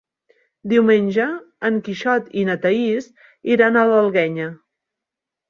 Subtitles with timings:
[0.71, 1.27] Diumenge
[1.69, 3.11] en Quixot i na Thaís
[3.59, 4.51] iran a l'Alguenya.